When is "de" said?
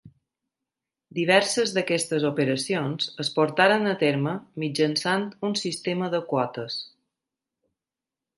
6.17-6.23